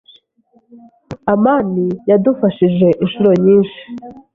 amani 1.33 1.87
yadufashije 2.09 2.87
inshuro 3.03 3.31
nyinshi. 3.43 3.81